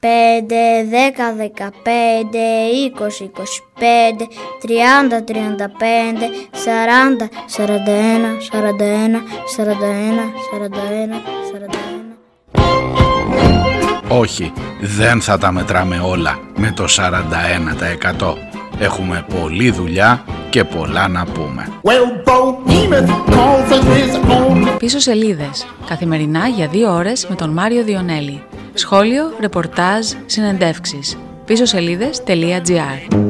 10, 0.00 0.06
15, 1.34 2.70
20, 2.96 3.30
25, 3.30 4.28
30, 4.62 5.20
35, 5.20 6.30
40, 6.64 7.28
41, 7.46 8.38
41, 8.40 9.22
41, 9.56 10.32
41, 10.50 11.20
41. 11.52 12.10
Όχι, 14.08 14.52
δεν 14.80 15.20
θα 15.20 15.38
τα 15.38 15.52
μετράμε 15.52 16.00
όλα 16.04 16.38
με 16.56 16.72
το 16.76 16.84
41%. 16.88 18.34
Έχουμε 18.78 19.24
πολλή 19.40 19.70
δουλειά 19.70 20.24
και 20.50 20.64
πολλά 20.64 21.08
να 21.08 21.24
πούμε. 21.24 21.68
Πίσω 24.78 24.98
σελίδες. 24.98 25.66
Καθημερινά 25.86 26.48
για 26.48 26.66
δύο 26.66 26.92
ώρες 26.92 27.26
με 27.28 27.34
τον 27.34 27.50
Μάριο 27.50 27.84
Διονέλη. 27.84 28.42
Σχόλιο, 28.74 29.32
ρεπορτάζ, 29.40 30.06
συνεντεύξεις. 30.26 31.16
Πίσω 31.44 31.64
σελίδες.gr 31.64 33.20